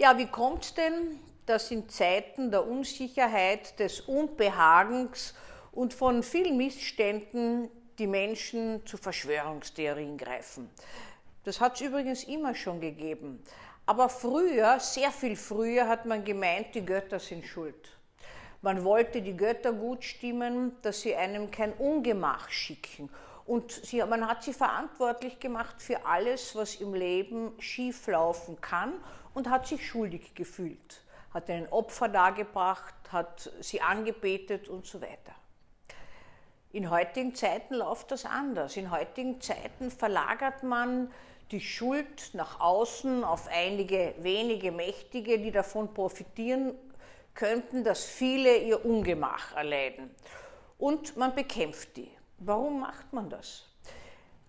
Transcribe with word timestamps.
Ja, 0.00 0.16
wie 0.16 0.26
kommt 0.26 0.62
es 0.62 0.74
denn, 0.74 1.18
dass 1.44 1.72
in 1.72 1.88
Zeiten 1.88 2.52
der 2.52 2.64
Unsicherheit, 2.64 3.80
des 3.80 4.02
Unbehagens 4.02 5.34
und 5.72 5.92
von 5.92 6.22
vielen 6.22 6.56
Missständen 6.56 7.68
die 7.98 8.06
Menschen 8.06 8.86
zu 8.86 8.96
Verschwörungstheorien 8.96 10.16
greifen? 10.16 10.70
Das 11.42 11.60
hat 11.60 11.74
es 11.74 11.80
übrigens 11.80 12.22
immer 12.22 12.54
schon 12.54 12.80
gegeben. 12.80 13.42
Aber 13.86 14.08
früher, 14.08 14.78
sehr 14.78 15.10
viel 15.10 15.34
früher, 15.34 15.88
hat 15.88 16.06
man 16.06 16.22
gemeint, 16.22 16.76
die 16.76 16.86
Götter 16.86 17.18
sind 17.18 17.44
schuld. 17.44 17.98
Man 18.62 18.84
wollte 18.84 19.20
die 19.20 19.36
Götter 19.36 19.72
gut 19.72 20.04
stimmen, 20.04 20.76
dass 20.82 21.00
sie 21.00 21.16
einem 21.16 21.50
kein 21.50 21.72
Ungemach 21.72 22.48
schicken. 22.50 23.10
Und 23.48 23.72
sie, 23.72 24.04
man 24.04 24.28
hat 24.28 24.42
sie 24.42 24.52
verantwortlich 24.52 25.40
gemacht 25.40 25.80
für 25.80 26.04
alles, 26.04 26.54
was 26.54 26.74
im 26.74 26.92
Leben 26.92 27.52
schieflaufen 27.58 28.60
kann 28.60 28.92
und 29.32 29.48
hat 29.48 29.66
sich 29.66 29.88
schuldig 29.88 30.34
gefühlt. 30.34 31.02
Hat 31.32 31.48
ein 31.48 31.66
Opfer 31.72 32.08
dargebracht, 32.08 32.94
hat 33.10 33.50
sie 33.60 33.80
angebetet 33.80 34.68
und 34.68 34.84
so 34.84 35.00
weiter. 35.00 35.34
In 36.72 36.90
heutigen 36.90 37.34
Zeiten 37.34 37.76
läuft 37.76 38.10
das 38.10 38.26
anders. 38.26 38.76
In 38.76 38.90
heutigen 38.90 39.40
Zeiten 39.40 39.90
verlagert 39.90 40.62
man 40.62 41.10
die 41.50 41.62
Schuld 41.62 42.34
nach 42.34 42.60
außen 42.60 43.24
auf 43.24 43.48
einige 43.48 44.14
wenige 44.18 44.72
Mächtige, 44.72 45.38
die 45.38 45.52
davon 45.52 45.94
profitieren 45.94 46.74
könnten, 47.32 47.82
dass 47.82 48.04
viele 48.04 48.58
ihr 48.58 48.84
Ungemach 48.84 49.56
erleiden. 49.56 50.14
Und 50.76 51.16
man 51.16 51.34
bekämpft 51.34 51.96
die. 51.96 52.17
Warum 52.38 52.80
macht 52.80 53.12
man 53.12 53.28
das? 53.28 53.64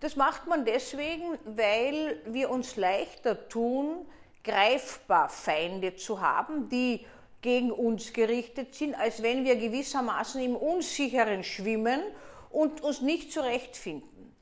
Das 0.00 0.16
macht 0.16 0.46
man 0.46 0.64
deswegen, 0.64 1.38
weil 1.44 2.20
wir 2.26 2.50
uns 2.50 2.76
leichter 2.76 3.48
tun, 3.48 4.06
greifbar 4.44 5.28
Feinde 5.28 5.96
zu 5.96 6.20
haben, 6.20 6.68
die 6.68 7.04
gegen 7.42 7.70
uns 7.70 8.12
gerichtet 8.12 8.74
sind, 8.74 8.94
als 8.94 9.22
wenn 9.22 9.44
wir 9.44 9.56
gewissermaßen 9.56 10.42
im 10.42 10.56
Unsicheren 10.56 11.44
schwimmen 11.44 12.00
und 12.50 12.80
uns 12.82 13.00
nicht 13.00 13.32
zurechtfinden. 13.32 14.34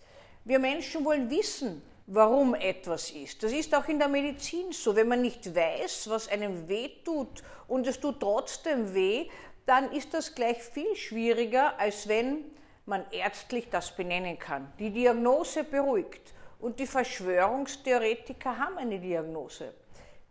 Wir 0.44 0.58
Menschen 0.58 1.04
wollen 1.04 1.30
wissen, 1.30 1.82
warum 2.06 2.54
etwas 2.54 3.10
ist. 3.10 3.42
Das 3.42 3.52
ist 3.52 3.74
auch 3.74 3.86
in 3.88 3.98
der 3.98 4.08
Medizin 4.08 4.72
so. 4.72 4.96
Wenn 4.96 5.08
man 5.08 5.22
nicht 5.22 5.54
weiß, 5.54 6.08
was 6.08 6.28
einem 6.28 6.68
weh 6.68 6.88
tut 7.04 7.42
und 7.66 7.86
es 7.86 8.00
tut 8.00 8.20
trotzdem 8.20 8.94
weh, 8.94 9.28
dann 9.66 9.92
ist 9.92 10.14
das 10.14 10.34
gleich 10.34 10.58
viel 10.58 10.96
schwieriger, 10.96 11.78
als 11.78 12.08
wenn 12.08 12.44
man 12.88 13.04
ärztlich 13.10 13.68
das 13.70 13.94
benennen 13.94 14.38
kann. 14.38 14.72
Die 14.78 14.90
Diagnose 14.90 15.64
beruhigt. 15.64 16.34
Und 16.58 16.80
die 16.80 16.86
Verschwörungstheoretiker 16.86 18.58
haben 18.58 18.78
eine 18.78 18.98
Diagnose. 18.98 19.72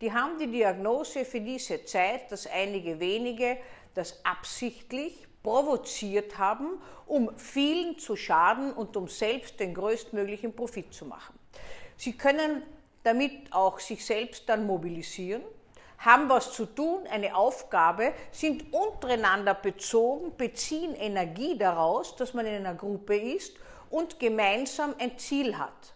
Die 0.00 0.12
haben 0.12 0.38
die 0.38 0.46
Diagnose 0.46 1.24
für 1.24 1.40
diese 1.40 1.84
Zeit, 1.84 2.30
dass 2.30 2.46
einige 2.46 3.00
wenige 3.00 3.56
das 3.94 4.22
absichtlich 4.24 5.26
provoziert 5.42 6.36
haben, 6.36 6.80
um 7.06 7.36
vielen 7.38 7.98
zu 7.98 8.14
schaden 8.14 8.72
und 8.72 8.96
um 8.96 9.08
selbst 9.08 9.58
den 9.58 9.72
größtmöglichen 9.72 10.54
Profit 10.54 10.92
zu 10.92 11.06
machen. 11.06 11.38
Sie 11.96 12.12
können 12.12 12.62
damit 13.02 13.52
auch 13.52 13.80
sich 13.80 14.04
selbst 14.04 14.48
dann 14.48 14.66
mobilisieren, 14.66 15.42
haben 15.98 16.28
was 16.28 16.52
zu 16.52 16.66
tun, 16.66 17.06
eine 17.10 17.34
Aufgabe, 17.34 18.12
sind 18.30 18.72
untereinander 18.72 19.54
bezogen, 19.54 20.36
beziehen 20.36 20.94
Energie 20.94 21.58
daraus, 21.58 22.14
dass 22.16 22.34
man 22.34 22.46
in 22.46 22.54
einer 22.54 22.74
Gruppe 22.74 23.16
ist 23.16 23.54
und 23.90 24.18
gemeinsam 24.18 24.94
ein 24.98 25.18
Ziel 25.18 25.58
hat. 25.58 25.94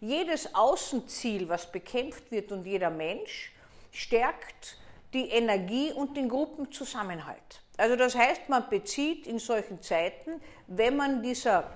Jedes 0.00 0.54
Außenziel, 0.54 1.48
was 1.48 1.70
bekämpft 1.70 2.30
wird 2.30 2.52
und 2.52 2.66
jeder 2.66 2.90
Mensch, 2.90 3.52
stärkt 3.90 4.78
die 5.12 5.28
Energie 5.28 5.92
und 5.92 6.16
den 6.16 6.28
Gruppenzusammenhalt. 6.28 7.62
Also 7.76 7.96
das 7.96 8.14
heißt, 8.14 8.48
man 8.48 8.68
bezieht 8.68 9.26
in 9.26 9.38
solchen 9.38 9.82
Zeiten, 9.82 10.40
wenn 10.66 10.96
man 10.96 11.22
dieser 11.22 11.70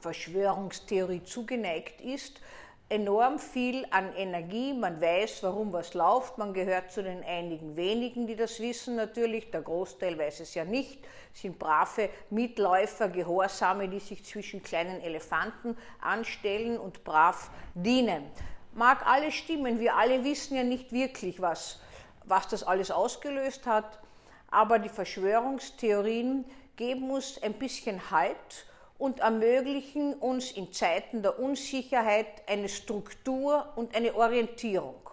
Verschwörungstheorie 0.00 1.22
zugeneigt 1.24 2.00
ist, 2.00 2.40
enorm 2.88 3.38
viel 3.38 3.84
an 3.90 4.14
Energie, 4.14 4.72
man 4.72 5.00
weiß, 5.00 5.42
warum 5.42 5.72
was 5.72 5.94
läuft, 5.94 6.38
man 6.38 6.54
gehört 6.54 6.92
zu 6.92 7.02
den 7.02 7.24
einigen 7.24 7.76
wenigen, 7.76 8.26
die 8.26 8.36
das 8.36 8.60
wissen 8.60 8.94
natürlich, 8.94 9.50
der 9.50 9.62
Großteil 9.62 10.16
weiß 10.16 10.40
es 10.40 10.54
ja 10.54 10.64
nicht, 10.64 11.04
sind 11.32 11.58
brave 11.58 12.10
Mitläufer, 12.30 13.08
Gehorsame, 13.08 13.88
die 13.88 13.98
sich 13.98 14.24
zwischen 14.24 14.62
kleinen 14.62 15.00
Elefanten 15.00 15.76
anstellen 16.00 16.78
und 16.78 17.02
brav 17.02 17.50
dienen. 17.74 18.24
Mag 18.72 19.04
alles 19.06 19.34
stimmen, 19.34 19.80
wir 19.80 19.96
alle 19.96 20.22
wissen 20.22 20.56
ja 20.56 20.62
nicht 20.62 20.92
wirklich, 20.92 21.40
was, 21.40 21.80
was 22.24 22.46
das 22.46 22.62
alles 22.62 22.92
ausgelöst 22.92 23.66
hat, 23.66 23.98
aber 24.48 24.78
die 24.78 24.88
Verschwörungstheorien 24.88 26.44
geben 26.76 27.10
uns 27.10 27.42
ein 27.42 27.54
bisschen 27.54 28.12
Halt 28.12 28.66
und 28.98 29.20
ermöglichen 29.20 30.14
uns 30.14 30.50
in 30.52 30.72
Zeiten 30.72 31.22
der 31.22 31.38
Unsicherheit 31.38 32.26
eine 32.46 32.68
Struktur 32.68 33.72
und 33.76 33.94
eine 33.94 34.14
Orientierung. 34.14 35.10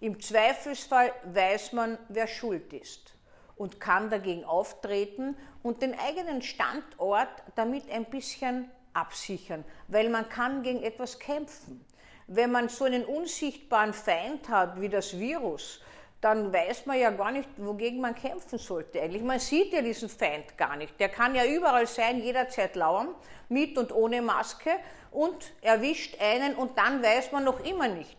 Im 0.00 0.20
Zweifelsfall 0.20 1.12
weiß 1.24 1.72
man, 1.72 1.98
wer 2.08 2.26
schuld 2.26 2.72
ist 2.72 3.14
und 3.56 3.78
kann 3.78 4.08
dagegen 4.08 4.44
auftreten 4.44 5.36
und 5.62 5.82
den 5.82 5.98
eigenen 5.98 6.40
Standort 6.40 7.28
damit 7.54 7.90
ein 7.90 8.06
bisschen 8.06 8.70
absichern, 8.94 9.64
weil 9.88 10.08
man 10.08 10.28
kann 10.28 10.62
gegen 10.62 10.82
etwas 10.82 11.18
kämpfen. 11.18 11.84
Wenn 12.26 12.50
man 12.50 12.68
so 12.68 12.84
einen 12.84 13.04
unsichtbaren 13.04 13.92
Feind 13.92 14.48
hat 14.48 14.80
wie 14.80 14.88
das 14.88 15.18
Virus, 15.18 15.80
dann 16.20 16.52
weiß 16.52 16.86
man 16.86 16.98
ja 16.98 17.10
gar 17.10 17.30
nicht, 17.30 17.48
wogegen 17.56 18.00
man 18.00 18.14
kämpfen 18.14 18.58
sollte 18.58 19.00
eigentlich. 19.00 19.22
Man 19.22 19.38
sieht 19.38 19.72
ja 19.72 19.80
diesen 19.80 20.08
Feind 20.08 20.56
gar 20.58 20.76
nicht. 20.76 20.98
Der 21.00 21.08
kann 21.08 21.34
ja 21.34 21.44
überall 21.46 21.86
sein, 21.86 22.22
jederzeit 22.22 22.76
lauern, 22.76 23.08
mit 23.48 23.78
und 23.78 23.92
ohne 23.92 24.20
Maske 24.20 24.70
und 25.10 25.52
erwischt 25.62 26.20
einen 26.20 26.54
und 26.54 26.76
dann 26.76 27.02
weiß 27.02 27.32
man 27.32 27.44
noch 27.44 27.64
immer 27.64 27.88
nicht, 27.88 28.18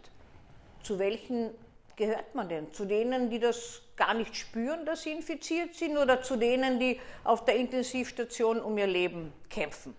zu 0.84 0.98
welchen 0.98 1.52
gehört 1.96 2.34
man 2.34 2.50
denn? 2.50 2.74
Zu 2.74 2.86
denen, 2.86 3.30
die 3.30 3.40
das 3.40 3.84
gar 3.96 4.16
nicht 4.16 4.36
spüren, 4.36 4.86
dass 4.86 5.04
sie 5.04 5.12
infiziert 5.12 5.76
sind 5.76 5.98
oder 5.98 6.24
zu 6.24 6.36
denen, 6.36 6.80
die 6.80 7.00
auf 7.24 7.46
der 7.46 7.56
Intensivstation 7.56 8.60
um 8.60 8.78
ihr 8.78 8.88
Leben 8.88 9.32
kämpfen? 9.50 9.96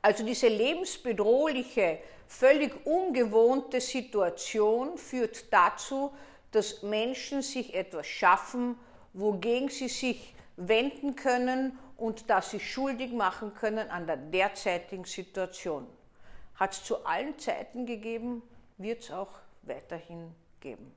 Also 0.00 0.24
diese 0.24 0.46
lebensbedrohliche, 0.46 1.98
völlig 2.28 2.86
ungewohnte 2.86 3.80
Situation 3.80 4.96
führt 4.96 5.52
dazu, 5.52 6.12
dass 6.50 6.82
Menschen 6.82 7.42
sich 7.42 7.74
etwas 7.74 8.06
schaffen, 8.06 8.76
wogegen 9.12 9.68
sie 9.68 9.88
sich 9.88 10.34
wenden 10.56 11.16
können 11.16 11.78
und 11.96 12.30
das 12.30 12.50
sie 12.50 12.60
schuldig 12.60 13.12
machen 13.12 13.54
können 13.54 13.90
an 13.90 14.06
der 14.06 14.16
derzeitigen 14.16 15.04
Situation. 15.04 15.86
Hat 16.54 16.72
es 16.72 16.84
zu 16.84 17.04
allen 17.04 17.38
Zeiten 17.38 17.86
gegeben, 17.86 18.42
wird 18.78 19.02
es 19.02 19.10
auch 19.10 19.38
weiterhin 19.62 20.34
geben. 20.60 20.92